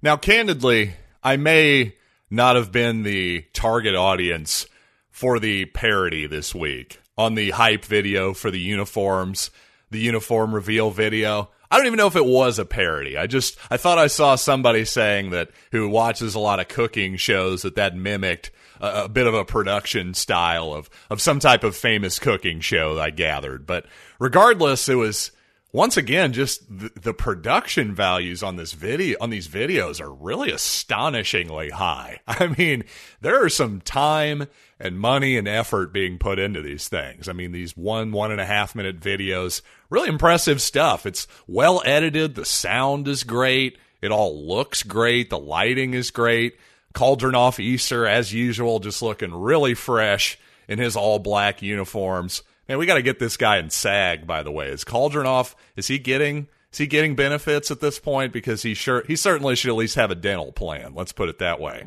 Now, 0.02 0.18
candidly, 0.18 0.94
I 1.24 1.38
may 1.38 1.96
not 2.30 2.56
have 2.56 2.72
been 2.72 3.04
the 3.04 3.46
target 3.54 3.96
audience 3.96 4.68
for 5.10 5.40
the 5.40 5.66
parody 5.66 6.28
this 6.28 6.54
week 6.54 7.00
on 7.18 7.36
the 7.36 7.52
hype 7.52 7.86
video 7.86 8.34
for 8.34 8.52
the 8.52 8.60
uniforms, 8.60 9.50
the 9.90 10.00
uniform 10.00 10.54
reveal 10.54 10.92
video. 10.92 11.50
I 11.70 11.78
don't 11.78 11.88
even 11.88 11.98
know 11.98 12.08
if 12.08 12.16
it 12.16 12.26
was 12.26 12.60
a 12.60 12.66
parody. 12.66 13.18
I 13.18 13.28
just 13.28 13.58
I 13.70 13.78
thought 13.78 13.98
I 13.98 14.08
saw 14.08 14.36
somebody 14.36 14.86
saying 14.86 15.32
that 15.32 15.50
who 15.72 15.90
watches 15.90 16.36
a 16.36 16.40
lot 16.40 16.60
of 16.60 16.68
cooking 16.68 17.18
shows 17.18 17.64
that 17.64 17.76
that 17.76 17.96
mimicked 17.96 18.52
a, 18.80 19.04
a 19.04 19.10
bit 19.10 19.28
of 19.28 19.34
a 19.34 19.46
production 19.46 20.14
style 20.14 20.74
of 20.74 20.90
of 21.10 21.22
some 21.22 21.40
type 21.40 21.64
of 21.64 21.76
famous 21.76 22.20
cooking 22.20 22.62
show. 22.62 23.00
I 23.00 23.10
gathered, 23.10 23.66
but 23.66 23.86
regardless, 24.20 24.88
it 24.88 24.96
was 24.96 25.32
once 25.78 25.96
again 25.96 26.34
just 26.34 26.68
the, 26.76 26.92
the 27.00 27.14
production 27.14 27.94
values 27.94 28.42
on 28.42 28.56
this 28.56 28.74
video 28.74 29.16
on 29.22 29.30
these 29.30 29.48
videos 29.48 30.02
are 30.02 30.12
really 30.12 30.52
astonishingly 30.52 31.70
high. 31.70 32.20
I 32.28 32.48
mean, 32.48 32.84
there 33.22 33.46
are 33.46 33.50
some 33.50 33.82
time 33.82 34.48
and 34.80 35.00
money 35.00 35.38
and 35.38 35.48
effort 35.48 35.94
being 35.94 36.18
put 36.18 36.40
into 36.40 36.64
these 36.64 36.88
things. 36.88 37.30
I 37.30 37.34
mean, 37.34 37.52
these 37.52 37.78
one, 37.78 38.12
one 38.12 38.32
and 38.32 38.42
a 38.42 38.46
half 38.46 38.74
minute 38.74 39.00
videos, 39.00 39.62
really 39.92 40.10
impressive 40.10 40.64
stuff. 40.64 41.06
It's 41.06 41.28
well 41.46 41.84
edited. 41.86 42.34
The 42.34 42.46
sound 42.46 43.08
is 43.08 43.24
great. 43.24 43.78
It 44.02 44.12
all 44.12 44.48
looks 44.48 44.82
great. 44.82 45.30
The 45.30 45.38
lighting 45.38 45.94
is 45.94 46.10
great. 46.10 46.58
Cauldron-Off 46.96 47.60
Easter, 47.60 48.08
as 48.08 48.34
usual, 48.34 48.80
just 48.80 49.04
looking 49.04 49.32
really 49.32 49.76
fresh 49.76 50.40
in 50.68 50.80
his 50.80 50.96
all 50.96 51.20
black 51.20 51.62
uniforms. 51.62 52.42
Man, 52.68 52.78
we 52.78 52.86
got 52.86 52.96
to 52.96 53.02
get 53.02 53.20
this 53.20 53.38
guy 53.38 53.58
in 53.58 53.70
SAG, 53.70 54.28
by 54.28 54.44
the 54.44 54.52
way. 54.52 54.68
Is 54.70 54.84
Cauldron-Off, 54.84 55.56
is 55.76 55.88
he 55.88 56.00
getting, 56.00 56.48
is 56.72 56.80
he 56.80 56.88
getting 56.88 57.16
benefits 57.16 57.72
at 57.72 57.80
this 57.80 58.00
point? 58.00 58.34
Because 58.34 58.64
he 58.64 58.74
sure, 58.74 59.04
he 59.08 59.16
certainly 59.16 59.56
should 59.56 59.70
at 59.70 59.78
least 59.78 59.96
have 59.96 60.12
a 60.12 60.16
dental 60.16 60.52
plan. 60.52 60.94
Let's 60.94 61.14
put 61.14 61.30
it 61.30 61.40
that 61.40 61.60
way. 61.60 61.86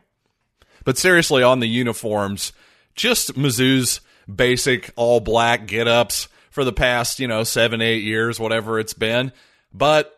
But 0.85 0.97
seriously, 0.97 1.43
on 1.43 1.61
the 1.61 1.69
uniforms, 1.69 2.53
just 2.95 3.35
Mizzou's 3.35 4.01
basic 4.33 4.91
all 4.97 5.21
black 5.21 5.67
get 5.67 5.87
ups 5.87 6.29
for 6.51 6.65
the 6.65 6.73
past, 6.73 7.21
you 7.21 7.29
know, 7.29 7.45
seven, 7.45 7.81
eight 7.83 8.03
years, 8.03 8.41
whatever 8.41 8.79
it's 8.79 8.95
been. 8.95 9.33
But 9.73 10.17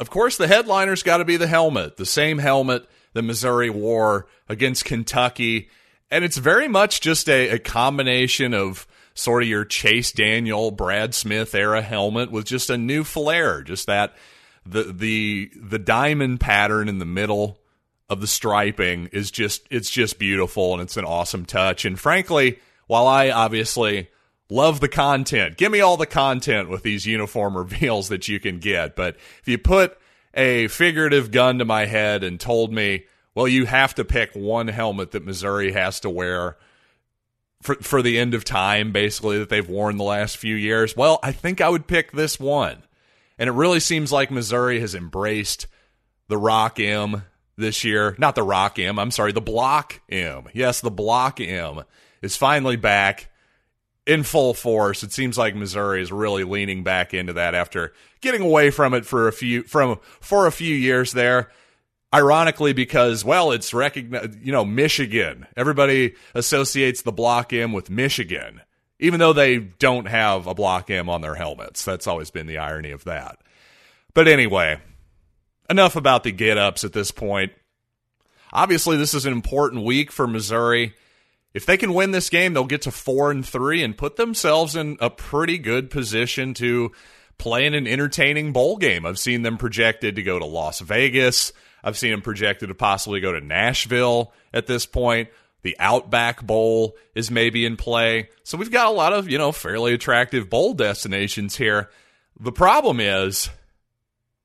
of 0.00 0.10
course, 0.10 0.36
the 0.36 0.46
headliner's 0.46 1.02
got 1.02 1.18
to 1.18 1.24
be 1.24 1.36
the 1.36 1.46
helmet, 1.46 1.96
the 1.96 2.06
same 2.06 2.38
helmet 2.38 2.86
that 3.12 3.22
Missouri 3.22 3.70
wore 3.70 4.26
against 4.48 4.84
Kentucky. 4.84 5.68
And 6.10 6.24
it's 6.24 6.38
very 6.38 6.68
much 6.68 7.00
just 7.00 7.28
a, 7.28 7.50
a 7.50 7.58
combination 7.58 8.54
of 8.54 8.86
sort 9.14 9.42
of 9.42 9.48
your 9.48 9.64
Chase 9.64 10.12
Daniel, 10.12 10.70
Brad 10.70 11.14
Smith 11.14 11.54
era 11.54 11.82
helmet 11.82 12.30
with 12.30 12.44
just 12.44 12.70
a 12.70 12.78
new 12.78 13.04
flair, 13.04 13.62
just 13.62 13.86
that 13.86 14.14
the 14.66 14.84
the 14.92 15.50
the 15.60 15.78
diamond 15.78 16.40
pattern 16.40 16.88
in 16.88 16.98
the 16.98 17.04
middle 17.04 17.58
of 18.08 18.20
the 18.20 18.26
striping 18.26 19.06
is 19.12 19.30
just 19.30 19.66
it's 19.70 19.90
just 19.90 20.18
beautiful 20.18 20.72
and 20.72 20.82
it's 20.82 20.96
an 20.96 21.04
awesome 21.04 21.44
touch. 21.44 21.84
And 21.84 21.98
frankly, 21.98 22.58
while 22.86 23.06
I 23.06 23.30
obviously 23.30 24.10
love 24.50 24.80
the 24.80 24.88
content, 24.88 25.56
give 25.56 25.72
me 25.72 25.80
all 25.80 25.96
the 25.96 26.06
content 26.06 26.68
with 26.68 26.82
these 26.82 27.06
uniform 27.06 27.56
reveals 27.56 28.08
that 28.08 28.28
you 28.28 28.40
can 28.40 28.58
get. 28.58 28.96
But 28.96 29.16
if 29.40 29.48
you 29.48 29.58
put 29.58 29.98
a 30.34 30.68
figurative 30.68 31.30
gun 31.30 31.58
to 31.58 31.64
my 31.64 31.86
head 31.86 32.24
and 32.24 32.40
told 32.40 32.72
me, 32.72 33.04
well, 33.34 33.48
you 33.48 33.66
have 33.66 33.94
to 33.96 34.04
pick 34.04 34.32
one 34.34 34.68
helmet 34.68 35.12
that 35.12 35.24
Missouri 35.24 35.72
has 35.72 36.00
to 36.00 36.10
wear 36.10 36.56
for 37.64 37.76
for 37.76 38.02
the 38.02 38.18
end 38.18 38.34
of 38.34 38.44
time, 38.44 38.92
basically 38.92 39.38
that 39.38 39.48
they've 39.48 39.68
worn 39.68 39.96
the 39.96 40.04
last 40.04 40.36
few 40.36 40.54
years. 40.54 40.94
Well, 40.94 41.18
I 41.22 41.32
think 41.32 41.60
I 41.60 41.70
would 41.70 41.86
pick 41.86 42.12
this 42.12 42.38
one. 42.38 42.82
And 43.38 43.48
it 43.48 43.54
really 43.54 43.80
seems 43.80 44.12
like 44.12 44.30
Missouri 44.30 44.78
has 44.80 44.94
embraced 44.94 45.66
the 46.28 46.36
Rock 46.36 46.78
M 46.78 47.24
this 47.56 47.82
year. 47.82 48.14
Not 48.18 48.34
the 48.34 48.42
Rock 48.42 48.78
M, 48.78 48.98
I'm 48.98 49.10
sorry, 49.10 49.32
the 49.32 49.40
Block 49.40 50.00
M. 50.08 50.44
Yes, 50.52 50.80
the 50.80 50.90
Block 50.90 51.40
M 51.40 51.82
is 52.22 52.36
finally 52.36 52.76
back 52.76 53.30
in 54.06 54.22
full 54.22 54.52
force. 54.52 55.02
It 55.02 55.12
seems 55.12 55.38
like 55.38 55.56
Missouri 55.56 56.02
is 56.02 56.12
really 56.12 56.44
leaning 56.44 56.84
back 56.84 57.14
into 57.14 57.32
that 57.32 57.54
after 57.54 57.94
getting 58.20 58.42
away 58.42 58.70
from 58.70 58.92
it 58.92 59.06
for 59.06 59.26
a 59.26 59.32
few 59.32 59.62
from 59.62 59.98
for 60.20 60.46
a 60.46 60.52
few 60.52 60.74
years 60.74 61.12
there. 61.12 61.50
Ironically, 62.14 62.72
because 62.72 63.24
well, 63.24 63.50
it's 63.50 63.74
recognized. 63.74 64.40
You 64.40 64.52
know, 64.52 64.64
Michigan. 64.64 65.46
Everybody 65.56 66.14
associates 66.32 67.02
the 67.02 67.10
Block 67.10 67.52
M 67.52 67.72
with 67.72 67.90
Michigan, 67.90 68.60
even 69.00 69.18
though 69.18 69.32
they 69.32 69.58
don't 69.58 70.06
have 70.06 70.46
a 70.46 70.54
Block 70.54 70.90
M 70.90 71.08
on 71.08 71.22
their 71.22 71.34
helmets. 71.34 71.84
That's 71.84 72.06
always 72.06 72.30
been 72.30 72.46
the 72.46 72.58
irony 72.58 72.92
of 72.92 73.02
that. 73.04 73.38
But 74.14 74.28
anyway, 74.28 74.78
enough 75.68 75.96
about 75.96 76.22
the 76.22 76.30
get 76.30 76.56
ups 76.56 76.84
at 76.84 76.92
this 76.92 77.10
point. 77.10 77.52
Obviously, 78.52 78.96
this 78.96 79.14
is 79.14 79.26
an 79.26 79.32
important 79.32 79.84
week 79.84 80.12
for 80.12 80.28
Missouri. 80.28 80.94
If 81.52 81.66
they 81.66 81.76
can 81.76 81.94
win 81.94 82.12
this 82.12 82.30
game, 82.30 82.54
they'll 82.54 82.64
get 82.64 82.82
to 82.82 82.92
four 82.92 83.32
and 83.32 83.44
three 83.44 83.82
and 83.82 83.96
put 83.96 84.14
themselves 84.14 84.76
in 84.76 84.96
a 85.00 85.10
pretty 85.10 85.58
good 85.58 85.90
position 85.90 86.54
to 86.54 86.92
play 87.38 87.66
in 87.66 87.74
an 87.74 87.88
entertaining 87.88 88.52
bowl 88.52 88.76
game. 88.76 89.04
I've 89.04 89.18
seen 89.18 89.42
them 89.42 89.56
projected 89.56 90.16
to 90.16 90.22
go 90.22 90.38
to 90.38 90.44
Las 90.44 90.78
Vegas. 90.78 91.52
I've 91.84 91.98
seen 91.98 92.14
him 92.14 92.22
projected 92.22 92.70
to 92.70 92.74
possibly 92.74 93.20
go 93.20 93.32
to 93.32 93.40
Nashville 93.42 94.32
at 94.54 94.66
this 94.66 94.86
point. 94.86 95.28
The 95.62 95.76
Outback 95.78 96.42
Bowl 96.42 96.96
is 97.14 97.30
maybe 97.30 97.66
in 97.66 97.76
play. 97.76 98.30
So 98.42 98.56
we've 98.56 98.70
got 98.70 98.86
a 98.86 98.90
lot 98.90 99.12
of, 99.12 99.28
you 99.28 99.36
know, 99.36 99.52
fairly 99.52 99.92
attractive 99.92 100.48
bowl 100.48 100.72
destinations 100.72 101.56
here. 101.56 101.90
The 102.40 102.52
problem 102.52 103.00
is 103.00 103.50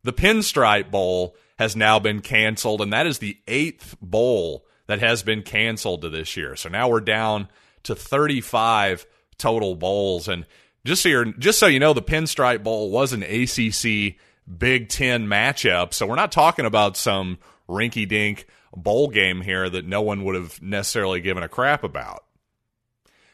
the 0.03 0.13
Pinstripe 0.13 0.91
Bowl 0.91 1.36
has 1.58 1.75
now 1.75 1.98
been 1.98 2.22
canceled, 2.22 2.81
and 2.81 2.93
that 2.93 3.08
is 3.08 3.19
the 3.19 3.38
eighth 3.48 3.96
bowl 4.01 4.65
that 4.88 5.00
has 5.00 5.24
been 5.24 5.41
canceled 5.41 6.01
to 6.01 6.10
this 6.10 6.36
year. 6.36 6.55
So 6.55 6.69
now 6.69 6.89
we're 6.89 7.00
down 7.00 7.48
to 7.84 7.96
35 7.96 9.05
total 9.38 9.75
bowls. 9.75 10.27
And 10.27 10.46
just 10.86 11.03
so, 11.03 11.25
just 11.38 11.60
so 11.60 11.67
you 11.67 11.79
know, 11.79 11.93
the 11.93 12.01
Pinstripe 12.01 12.63
Bowl 12.63 12.91
was 12.91 13.13
an 13.13 13.24
ACC 13.24 14.15
Big 14.58 14.89
Ten 14.89 15.27
matchup. 15.27 15.94
So 15.94 16.06
we're 16.06 16.15
not 16.15 16.32
talking 16.32 16.65
about 16.65 16.98
some 16.98 17.38
rinky 17.68 18.08
dink 18.08 18.48
bowl 18.75 19.10
game 19.10 19.41
here 19.41 19.70
that 19.70 19.86
no 19.86 20.01
one 20.01 20.24
would 20.24 20.36
have 20.36 20.62
necessarily 20.62 21.22
given 21.22 21.44
a 21.44 21.50
crap 21.50 21.84
about. 21.84 22.24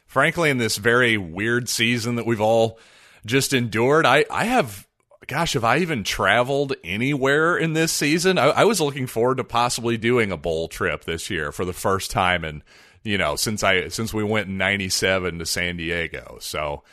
Frankly, 0.06 0.50
in 0.50 0.58
this 0.58 0.78
very 0.78 1.18
weird 1.18 1.68
season 1.68 2.16
that 2.16 2.26
we've 2.26 2.42
all 2.42 2.80
just 3.26 3.54
endured, 3.54 4.06
I, 4.06 4.26
I 4.30 4.46
have 4.46 4.88
gosh, 5.28 5.54
have 5.54 5.64
I 5.64 5.78
even 5.78 6.04
traveled 6.04 6.74
anywhere 6.84 7.58
in 7.58 7.74
this 7.74 7.92
season? 7.92 8.38
I, 8.38 8.46
I, 8.46 8.64
was 8.66 8.80
looking 8.80 9.08
forward 9.08 9.38
to 9.38 9.44
possibly 9.44 9.98
doing 9.98 10.32
a 10.32 10.38
bowl 10.38 10.68
trip 10.68 11.04
this 11.04 11.30
year 11.30 11.52
for 11.52 11.66
the 11.66 11.74
first 11.74 12.12
time, 12.12 12.44
and 12.44 12.62
you 13.04 13.18
know, 13.18 13.36
since 13.36 13.64
I 13.64 13.88
since 13.88 14.14
we 14.14 14.24
went 14.24 14.48
in 14.48 14.58
'97 14.58 15.40
to 15.40 15.46
San 15.46 15.78
Diego. 15.78 16.38
So, 16.42 16.84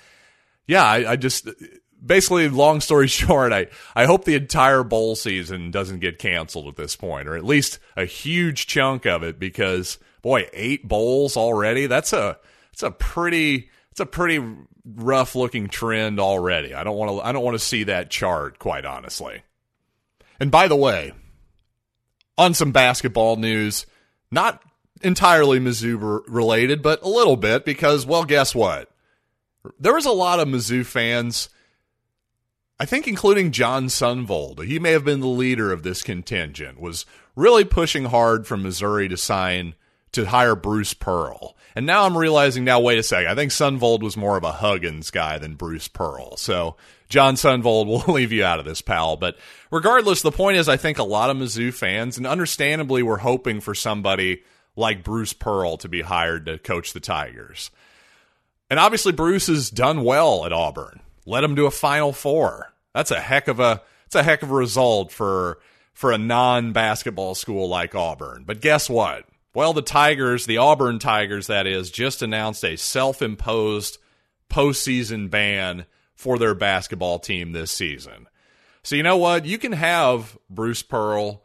yeah, 0.66 0.84
I, 0.84 1.12
I, 1.12 1.16
just 1.16 1.48
basically, 2.04 2.48
long 2.48 2.80
story 2.80 3.06
short, 3.08 3.52
I 3.52 3.68
I 3.94 4.06
hope 4.06 4.24
the 4.24 4.34
entire 4.34 4.82
bowl 4.82 5.16
season 5.16 5.70
doesn't 5.70 6.00
get 6.00 6.18
canceled 6.18 6.68
at 6.68 6.76
this 6.76 6.96
point, 6.96 7.28
or 7.28 7.36
at 7.36 7.44
least 7.44 7.78
a 7.96 8.04
huge 8.04 8.66
chunk 8.66 9.06
of 9.06 9.22
it, 9.22 9.38
because 9.38 9.98
boy, 10.22 10.48
eight 10.52 10.86
bowls 10.86 11.36
already. 11.36 11.86
That's 11.86 12.12
a 12.12 12.38
that's 12.72 12.82
a 12.82 12.90
pretty 12.90 13.70
it's 13.90 14.00
a 14.00 14.06
pretty 14.06 14.42
rough 14.84 15.34
looking 15.34 15.68
trend 15.68 16.18
already. 16.18 16.74
I 16.74 16.84
don't 16.84 16.96
want 16.96 17.10
to 17.10 17.26
I 17.26 17.32
don't 17.32 17.44
want 17.44 17.54
to 17.54 17.64
see 17.64 17.84
that 17.84 18.10
chart 18.10 18.58
quite 18.58 18.84
honestly. 18.84 19.42
And 20.40 20.50
by 20.50 20.68
the 20.68 20.76
way, 20.76 21.12
on 22.36 22.54
some 22.54 22.72
basketball 22.72 23.36
news, 23.36 23.86
not 24.30 24.62
entirely 25.02 25.60
Mizzou 25.60 26.22
related, 26.26 26.82
but 26.82 27.02
a 27.02 27.08
little 27.08 27.36
bit 27.36 27.64
because 27.64 28.06
well, 28.06 28.24
guess 28.24 28.54
what? 28.54 28.88
There 29.78 29.94
was 29.94 30.06
a 30.06 30.12
lot 30.12 30.40
of 30.40 30.48
Mizzou 30.48 30.84
fans 30.84 31.48
I 32.80 32.84
think 32.84 33.06
including 33.06 33.52
Jon 33.52 33.86
Sundvold, 33.86 34.64
he 34.64 34.78
may 34.78 34.92
have 34.92 35.04
been 35.04 35.20
the 35.20 35.26
leader 35.26 35.72
of 35.72 35.82
this 35.82 36.02
contingent, 36.02 36.80
was 36.80 37.06
really 37.36 37.64
pushing 37.64 38.06
hard 38.06 38.46
from 38.46 38.62
Missouri 38.62 39.08
to 39.08 39.16
sign 39.16 39.74
to 40.12 40.26
hire 40.26 40.54
Bruce 40.54 40.94
Pearl. 40.94 41.56
And 41.74 41.86
now 41.86 42.04
I'm 42.04 42.16
realizing 42.16 42.64
now, 42.64 42.80
wait 42.80 42.98
a 42.98 43.02
second, 43.02 43.30
I 43.30 43.34
think 43.34 43.50
Sundvold 43.50 44.02
was 44.02 44.16
more 44.16 44.36
of 44.36 44.44
a 44.44 44.52
Huggins 44.52 45.10
guy 45.10 45.38
than 45.38 45.54
Bruce 45.54 45.88
Pearl. 45.88 46.36
So 46.36 46.76
Jon 47.08 47.34
Sundvold 47.34 47.86
will 48.06 48.14
leave 48.14 48.32
you 48.32 48.44
out 48.44 48.58
of 48.58 48.64
this, 48.64 48.82
pal. 48.82 49.16
But 49.16 49.38
regardless, 49.70 50.22
the 50.22 50.32
point 50.32 50.58
is, 50.58 50.68
I 50.68 50.76
think 50.76 50.98
a 50.98 51.04
lot 51.04 51.30
of 51.30 51.36
Mizzou 51.36 51.72
fans, 51.72 52.18
and 52.18 52.26
understandably, 52.26 53.02
were 53.02 53.18
hoping 53.18 53.60
for 53.60 53.74
somebody 53.74 54.42
like 54.76 55.04
Bruce 55.04 55.32
Pearl 55.32 55.76
to 55.78 55.88
be 55.88 56.02
hired 56.02 56.46
to 56.46 56.58
coach 56.58 56.92
the 56.92 57.00
Tigers. 57.00 57.70
And 58.68 58.78
obviously, 58.78 59.12
Bruce 59.12 59.46
has 59.46 59.70
done 59.70 60.04
well 60.04 60.44
at 60.44 60.52
Auburn. 60.52 61.00
Led 61.26 61.42
them 61.42 61.56
to 61.56 61.66
a 61.66 61.70
Final 61.70 62.12
Four. 62.12 62.72
That's 62.94 63.10
a 63.10 63.20
heck 63.20 63.48
of 63.48 63.60
a 63.60 63.82
that's 64.04 64.14
a 64.14 64.22
heck 64.22 64.42
of 64.42 64.50
a 64.50 64.54
result 64.54 65.12
for 65.12 65.58
for 65.92 66.12
a 66.12 66.18
non 66.18 66.72
basketball 66.72 67.34
school 67.34 67.68
like 67.68 67.94
Auburn. 67.94 68.44
But 68.46 68.60
guess 68.60 68.90
what? 68.90 69.26
Well, 69.54 69.72
the 69.72 69.82
Tigers, 69.82 70.46
the 70.46 70.58
Auburn 70.58 70.98
Tigers, 70.98 71.46
that 71.48 71.66
is, 71.66 71.90
just 71.90 72.22
announced 72.22 72.64
a 72.64 72.76
self 72.76 73.20
imposed 73.20 73.98
postseason 74.50 75.30
ban 75.30 75.86
for 76.14 76.38
their 76.38 76.54
basketball 76.54 77.18
team 77.18 77.52
this 77.52 77.70
season. 77.70 78.28
So, 78.82 78.96
you 78.96 79.02
know 79.02 79.16
what? 79.16 79.44
You 79.44 79.58
can 79.58 79.72
have 79.72 80.36
Bruce 80.50 80.82
Pearl 80.82 81.42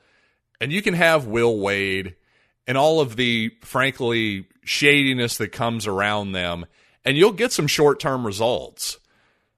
and 0.60 0.72
you 0.72 0.82
can 0.82 0.94
have 0.94 1.28
Will 1.28 1.58
Wade 1.60 2.16
and 2.66 2.78
all 2.78 3.00
of 3.00 3.16
the, 3.16 3.52
frankly, 3.62 4.48
shadiness 4.64 5.38
that 5.38 5.52
comes 5.52 5.88
around 5.88 6.34
them, 6.34 6.66
and 7.06 7.16
you'll 7.16 7.32
get 7.32 7.52
some 7.52 7.68
short 7.68 8.00
term 8.00 8.26
results. 8.26 8.98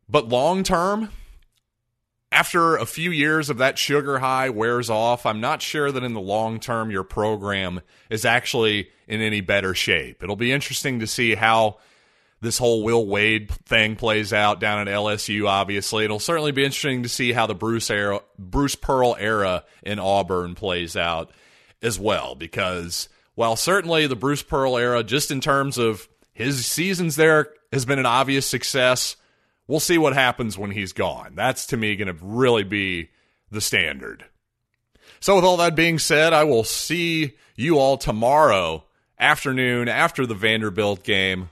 But 0.09 0.27
long 0.27 0.63
term, 0.63 1.11
after 2.31 2.75
a 2.75 2.85
few 2.85 3.11
years 3.11 3.49
of 3.49 3.59
that 3.59 3.77
sugar 3.77 4.19
high 4.19 4.49
wears 4.49 4.89
off, 4.89 5.25
I'm 5.25 5.39
not 5.39 5.61
sure 5.61 5.91
that 5.91 6.03
in 6.03 6.13
the 6.13 6.19
long 6.19 6.59
term 6.59 6.89
your 6.89 7.03
program 7.03 7.81
is 8.09 8.25
actually 8.25 8.89
in 9.07 9.21
any 9.21 9.41
better 9.41 9.73
shape. 9.73 10.23
It'll 10.23 10.35
be 10.35 10.51
interesting 10.51 10.99
to 10.99 11.07
see 11.07 11.35
how 11.35 11.77
this 12.41 12.57
whole 12.57 12.83
Will 12.83 13.05
Wade 13.05 13.51
thing 13.65 13.95
plays 13.95 14.31
out 14.31 14.59
down 14.59 14.87
at 14.87 14.93
LSU. 14.93 15.47
Obviously, 15.47 16.05
it'll 16.05 16.19
certainly 16.19 16.51
be 16.51 16.63
interesting 16.63 17.03
to 17.03 17.09
see 17.09 17.33
how 17.33 17.45
the 17.45 17.55
Bruce 17.55 17.89
era, 17.89 18.21
Bruce 18.37 18.75
Pearl 18.75 19.15
era 19.19 19.63
in 19.83 19.99
Auburn 19.99 20.55
plays 20.55 20.95
out 20.95 21.31
as 21.81 21.99
well. 21.99 22.35
Because 22.35 23.09
while 23.35 23.55
certainly 23.55 24.07
the 24.07 24.15
Bruce 24.15 24.43
Pearl 24.43 24.77
era, 24.77 25.03
just 25.03 25.31
in 25.31 25.41
terms 25.41 25.77
of 25.77 26.07
his 26.31 26.65
seasons 26.65 27.15
there, 27.15 27.49
has 27.73 27.85
been 27.85 27.99
an 27.99 28.05
obvious 28.05 28.45
success 28.45 29.17
we'll 29.69 29.79
see 29.79 29.97
what 29.97 30.13
happens 30.13 30.57
when 30.57 30.71
he's 30.71 30.91
gone. 30.91 31.33
That's 31.35 31.67
to 31.67 31.77
me 31.77 31.95
going 31.95 32.13
to 32.13 32.25
really 32.25 32.63
be 32.63 33.11
the 33.51 33.61
standard. 33.61 34.25
So, 35.21 35.35
with 35.35 35.45
all 35.45 35.57
that 35.57 35.75
being 35.75 35.99
said, 35.99 36.33
I 36.33 36.43
will 36.43 36.63
see 36.65 37.35
you 37.55 37.77
all 37.77 37.97
tomorrow 37.97 38.83
afternoon 39.17 39.87
after 39.87 40.25
the 40.25 40.35
Vanderbilt 40.35 41.03
game. 41.03 41.49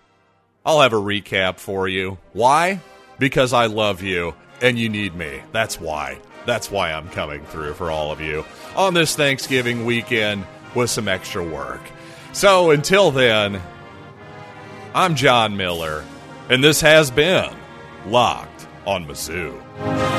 I'll 0.65 0.81
have 0.81 0.93
a 0.93 0.97
recap 0.97 1.59
for 1.59 1.87
you. 1.87 2.17
Why? 2.33 2.81
Because 3.19 3.53
I 3.53 3.67
love 3.67 4.01
you 4.01 4.35
and 4.61 4.77
you 4.77 4.89
need 4.89 5.15
me. 5.15 5.41
That's 5.51 5.79
why. 5.79 6.19
That's 6.45 6.71
why 6.71 6.91
I'm 6.91 7.09
coming 7.09 7.45
through 7.45 7.73
for 7.73 7.91
all 7.91 8.11
of 8.11 8.21
you 8.21 8.45
on 8.75 8.93
this 8.93 9.15
Thanksgiving 9.15 9.85
weekend 9.85 10.45
with 10.75 10.89
some 10.89 11.07
extra 11.07 11.43
work. 11.43 11.81
So, 12.31 12.71
until 12.71 13.11
then, 13.11 13.61
I'm 14.93 15.15
John 15.15 15.57
Miller, 15.57 16.05
and 16.49 16.63
this 16.63 16.81
has 16.81 17.11
been 17.11 17.53
Locked 18.07 18.67
on 18.85 19.05
Mizzou. 19.05 20.16